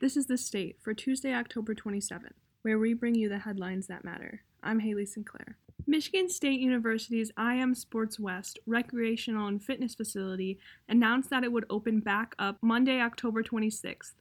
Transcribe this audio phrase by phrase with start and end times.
[0.00, 4.02] This is The State for Tuesday, October 27th, where we bring you the headlines that
[4.02, 4.40] matter.
[4.62, 5.58] I'm Haley Sinclair.
[5.86, 10.58] Michigan State University's IM Sports West recreational and fitness facility
[10.88, 14.12] announced that it would open back up Monday, October 26th.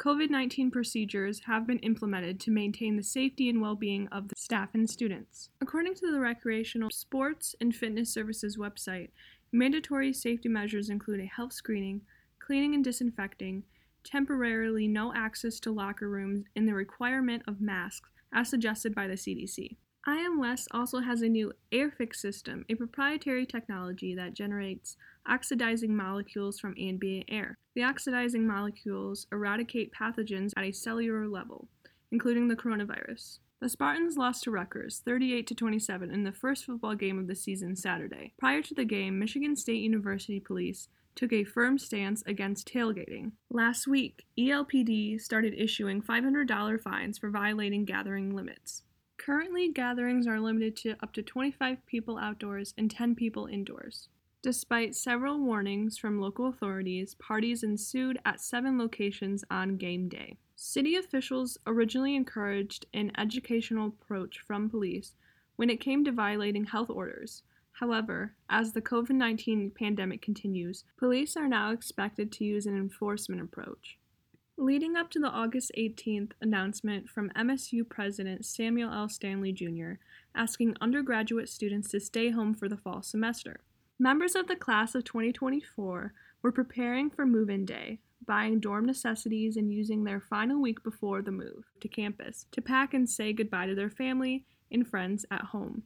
[0.00, 4.34] COVID 19 procedures have been implemented to maintain the safety and well being of the
[4.36, 5.50] staff and students.
[5.60, 9.10] According to the Recreational Sports and Fitness Services website,
[9.52, 12.00] mandatory safety measures include a health screening,
[12.40, 13.62] cleaning and disinfecting,
[14.04, 19.14] temporarily no access to locker rooms, and the requirement of masks as suggested by the
[19.14, 19.76] CDC.
[20.06, 24.96] IM West also has a new AirPHX system, a proprietary technology that generates
[25.28, 27.58] oxidizing molecules from ambient air.
[27.74, 31.68] The oxidizing molecules eradicate pathogens at a cellular level,
[32.10, 33.40] including the coronavirus.
[33.60, 37.34] The Spartans lost to Rutgers 38 to 27 in the first football game of the
[37.34, 38.32] season Saturday.
[38.38, 43.32] Prior to the game, Michigan State University police took a firm stance against tailgating.
[43.50, 48.82] Last week, ELPD started issuing $500 fines for violating gathering limits.
[49.16, 54.08] Currently, gatherings are limited to up to 25 people outdoors and 10 people indoors.
[54.42, 60.38] Despite several warnings from local authorities, parties ensued at seven locations on game day.
[60.56, 65.12] City officials originally encouraged an educational approach from police
[65.56, 67.42] when it came to violating health orders.
[67.72, 73.40] However, as the COVID 19 pandemic continues, police are now expected to use an enforcement
[73.40, 73.98] approach.
[74.56, 79.08] Leading up to the August 18th announcement from MSU President Samuel L.
[79.08, 79.92] Stanley Jr.,
[80.34, 83.60] asking undergraduate students to stay home for the fall semester.
[83.98, 89.56] Members of the class of 2024 were preparing for move in day, buying dorm necessities
[89.56, 93.66] and using their final week before the move to campus to pack and say goodbye
[93.66, 95.82] to their family and friends at home.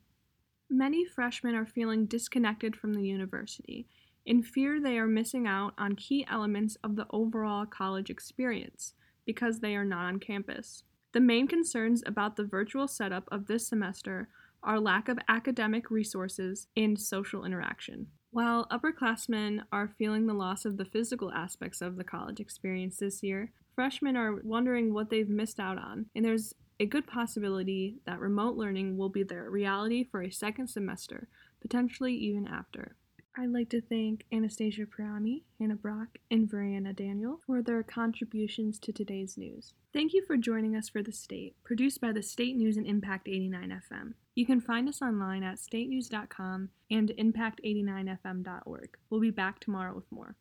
[0.71, 3.87] Many freshmen are feeling disconnected from the university
[4.27, 8.95] in fear they are missing out on key elements of the overall college experience
[9.27, 10.83] because they are not on campus.
[11.13, 14.29] The main concerns about the virtual setup of this semester
[14.63, 18.07] are lack of academic resources and social interaction.
[18.31, 23.23] While upperclassmen are feeling the loss of the physical aspects of the college experience this
[23.23, 28.21] year, freshmen are wondering what they've missed out on, and there's a good possibility that
[28.21, 31.29] remote learning will be their reality for a second semester,
[31.61, 32.97] potentially even after.
[33.37, 38.93] I'd like to thank Anastasia Priami, Hannah Brock, and Variana Daniel for their contributions to
[38.93, 39.75] today's news.
[39.93, 43.29] Thank you for joining us for The State, produced by the State News and Impact
[43.29, 44.13] 89 FM.
[44.37, 48.97] You can find us online at statenews.com and impact89fm.org.
[49.11, 50.37] We'll be back tomorrow with more.